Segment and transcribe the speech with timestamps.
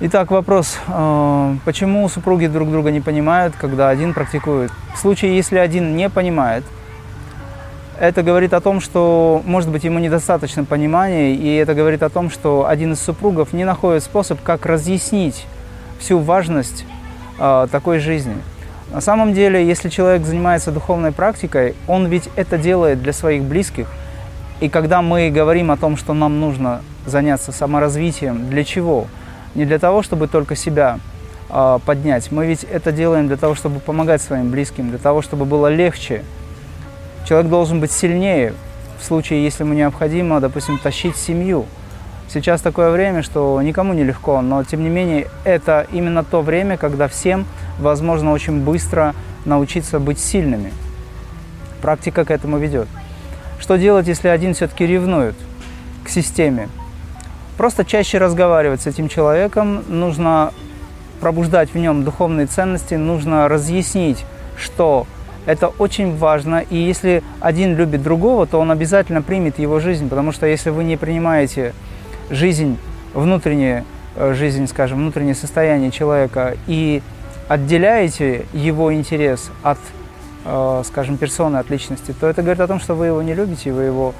[0.00, 0.78] Итак, вопрос.
[0.88, 4.72] э, Почему супруги друг друга не понимают, когда один практикует?
[4.94, 6.64] В случае, если один не понимает,
[8.00, 12.30] это говорит о том, что, может быть, ему недостаточно понимания, и это говорит о том,
[12.30, 15.46] что один из супругов не находит способ, как разъяснить
[16.00, 16.84] всю важность
[17.38, 18.36] э, такой жизни.
[18.90, 23.86] На самом деле, если человек занимается духовной практикой, он ведь это делает для своих близких.
[24.60, 29.06] И когда мы говорим о том, что нам нужно заняться саморазвитием, для чего?
[29.54, 30.98] Не для того, чтобы только себя
[31.50, 32.32] э, поднять.
[32.32, 36.24] Мы ведь это делаем для того, чтобы помогать своим близким, для того, чтобы было легче.
[37.28, 38.54] Человек должен быть сильнее
[38.98, 41.66] в случае, если ему необходимо, допустим, тащить семью.
[42.28, 46.76] Сейчас такое время, что никому не легко, но тем не менее это именно то время,
[46.76, 47.46] когда всем
[47.78, 49.14] возможно очень быстро
[49.46, 50.72] научиться быть сильными.
[51.80, 52.86] Практика к этому ведет.
[53.58, 55.36] Что делать, если один все-таки ревнует
[56.04, 56.68] к системе?
[57.56, 60.52] Просто чаще разговаривать с этим человеком, нужно
[61.20, 64.24] пробуждать в нем духовные ценности, нужно разъяснить,
[64.56, 65.06] что
[65.46, 70.30] это очень важно, и если один любит другого, то он обязательно примет его жизнь, потому
[70.30, 71.72] что если вы не принимаете
[72.30, 72.78] жизнь,
[73.14, 73.84] внутреннюю
[74.16, 77.02] э, жизнь, скажем, внутреннее состояние человека и
[77.48, 79.78] отделяете его интерес от,
[80.44, 83.72] э, скажем, персоны, от личности, то это говорит о том, что вы его не любите,
[83.72, 84.14] вы его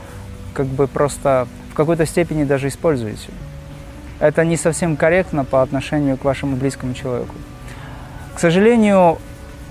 [0.54, 3.28] как бы просто в какой-то степени даже используете.
[4.20, 7.34] Это не совсем корректно по отношению к вашему близкому человеку.
[8.34, 9.18] К сожалению,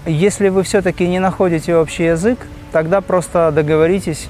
[0.05, 2.39] если вы все-таки не находите общий язык,
[2.71, 4.27] тогда просто договоритесь,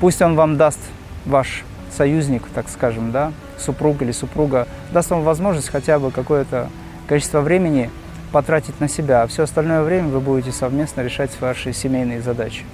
[0.00, 0.80] пусть он вам даст
[1.24, 1.64] ваш
[1.98, 6.70] союзник, так скажем, да, супруг или супруга, даст вам возможность хотя бы какое-то
[7.08, 7.90] количество времени
[8.30, 12.64] потратить на себя, а все остальное время вы будете совместно решать ваши семейные задачи.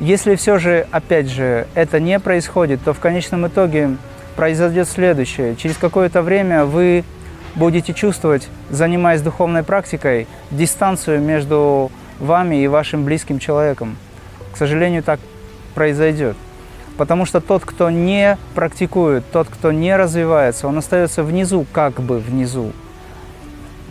[0.00, 3.96] Если все же, опять же, это не происходит, то в конечном итоге
[4.34, 5.54] произойдет следующее.
[5.54, 7.04] Через какое-то время вы
[7.54, 13.96] будете чувствовать, занимаясь духовной практикой, дистанцию между вами и вашим близким человеком.
[14.52, 15.20] К сожалению, так
[15.74, 16.36] произойдет.
[16.96, 22.18] Потому что тот, кто не практикует, тот, кто не развивается, он остается внизу, как бы
[22.18, 22.72] внизу.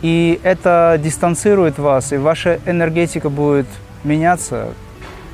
[0.01, 3.67] И это дистанцирует вас, и ваша энергетика будет
[4.03, 4.69] меняться.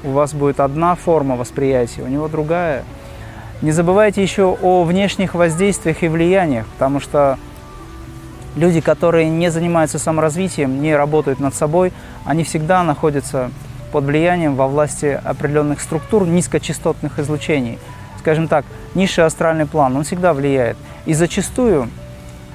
[0.04, 2.84] У вас будет одна форма восприятия, у него другая.
[3.62, 7.40] Не забывайте еще о внешних воздействиях и влияниях, потому что
[8.56, 11.92] люди, которые не занимаются саморазвитием, не работают над собой,
[12.26, 13.52] они всегда находятся
[13.92, 17.80] под влиянием во власти определенных структур низкочастотных излучений.
[18.20, 18.66] Скажем так,
[18.96, 20.78] низший астральный план, он всегда влияет.
[21.06, 21.90] И зачастую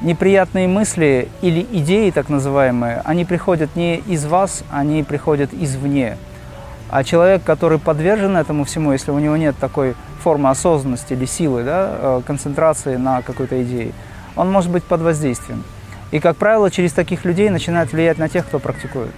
[0.03, 6.17] неприятные мысли или идеи так называемые, они приходят не из вас, они приходят извне.
[6.91, 11.65] А человек, который подвержен этому всему, если у него нет такой формы осознанности или силы,
[11.65, 13.93] да, э, концентрации на какой-то идее,
[14.37, 15.65] он может быть под воздействием.
[16.11, 19.13] И, как правило, через таких людей начинает влиять на тех, кто практикует.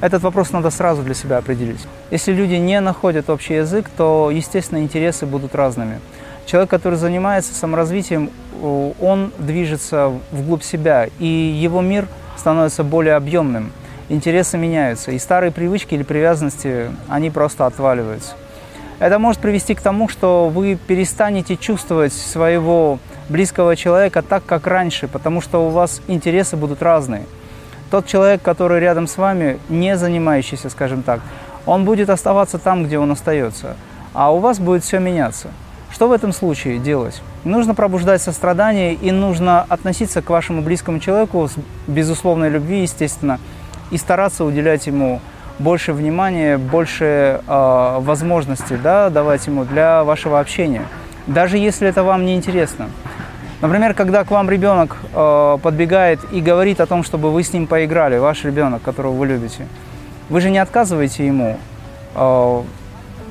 [0.00, 1.86] Этот вопрос надо сразу для себя определить.
[2.10, 6.00] Если люди не находят общий язык, то, естественно, интересы будут разными.
[6.46, 8.30] Человек, который занимается саморазвитием,
[8.62, 13.72] он движется вглубь себя, и его мир становится более объемным.
[14.08, 18.34] Интересы меняются, и старые привычки или привязанности, они просто отваливаются.
[18.98, 25.08] Это может привести к тому, что вы перестанете чувствовать своего близкого человека так, как раньше,
[25.08, 27.26] потому что у вас интересы будут разные.
[27.90, 31.20] Тот человек, который рядом с вами, не занимающийся, скажем так,
[31.66, 33.76] он будет оставаться там, где он остается,
[34.14, 35.48] а у вас будет все меняться.
[35.90, 37.20] Что в этом случае делать?
[37.42, 41.54] Нужно пробуждать сострадание и нужно относиться к вашему близкому человеку с
[41.88, 43.40] безусловной любви, естественно,
[43.90, 45.20] и стараться уделять ему
[45.58, 50.84] больше внимания, больше э, возможностей да, давать ему для вашего общения,
[51.26, 52.88] даже если это вам не интересно.
[53.60, 57.66] Например, когда к вам ребенок э, подбегает и говорит о том, чтобы вы с ним
[57.66, 59.66] поиграли, ваш ребенок, которого вы любите,
[60.30, 61.58] вы же не отказываете ему,
[62.14, 62.62] э,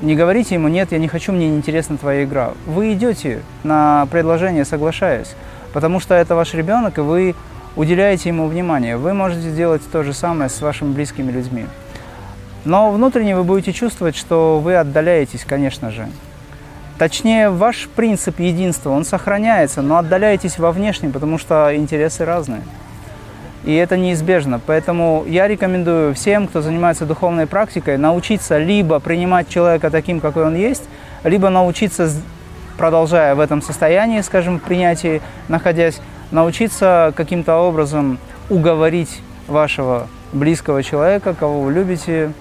[0.02, 2.52] не говорите ему, нет, я не хочу, мне не интересна твоя игра.
[2.64, 5.34] Вы идете на предложение, соглашаясь,
[5.72, 7.34] потому что это ваш ребенок, и вы
[7.74, 8.96] уделяете ему внимание.
[8.96, 11.66] Вы можете сделать то же самое с вашими близкими людьми.
[12.64, 16.06] Но внутренне вы будете чувствовать, что вы отдаляетесь, конечно же.
[17.00, 22.60] Точнее, ваш принцип единства, он сохраняется, но отдаляетесь во внешнем, потому что интересы разные.
[23.64, 24.60] И это неизбежно.
[24.66, 30.54] Поэтому я рекомендую всем, кто занимается духовной практикой, научиться либо принимать человека таким, какой он
[30.54, 30.82] есть,
[31.24, 32.12] либо научиться,
[32.76, 38.18] продолжая в этом состоянии, скажем, принятии, находясь, научиться каким-то образом
[38.50, 42.34] уговорить вашего близкого человека, кого вы любите,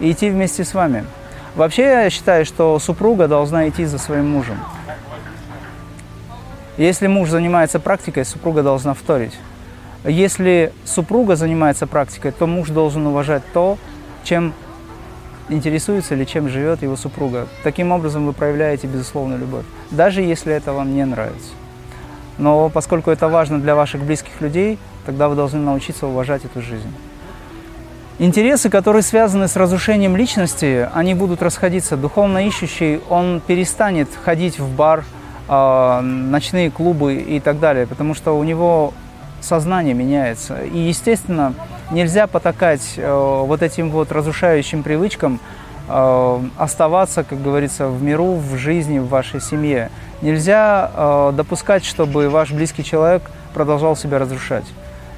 [0.00, 1.04] и идти вместе с вами.
[1.54, 4.58] Вообще я считаю, что супруга должна идти за своим мужем.
[6.76, 9.36] Если муж занимается практикой, супруга должна вторить.
[10.04, 13.78] Если супруга занимается практикой, то муж должен уважать то,
[14.22, 14.52] чем
[15.48, 17.48] интересуется или чем живет его супруга.
[17.64, 21.50] Таким образом вы проявляете безусловную любовь, даже если это вам не нравится.
[22.38, 26.92] Но поскольку это важно для ваших близких людей, тогда вы должны научиться уважать эту жизнь.
[28.20, 31.96] Интересы, которые связаны с разрушением личности, они будут расходиться.
[31.96, 35.04] Духовно ищущий, он перестанет ходить в бар,
[35.48, 38.92] э, ночные клубы и так далее, потому что у него
[39.40, 40.62] сознание меняется.
[40.64, 41.54] И, естественно,
[41.92, 45.38] нельзя потакать э, вот этим вот разрушающим привычкам,
[45.88, 49.92] э, оставаться, как говорится, в миру, в жизни, в вашей семье.
[50.22, 53.22] Нельзя э, допускать, чтобы ваш близкий человек
[53.54, 54.64] продолжал себя разрушать.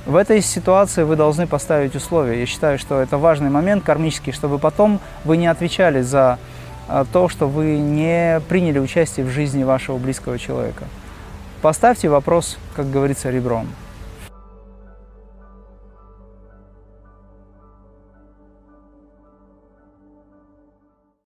[0.07, 2.41] В этой ситуации вы должны поставить условия.
[2.41, 6.39] Я считаю, что это важный момент кармический, чтобы потом вы не отвечали за
[6.89, 10.85] э, то, что вы не приняли участие в жизни вашего близкого человека.
[11.61, 13.69] Поставьте вопрос, как говорится, ребром.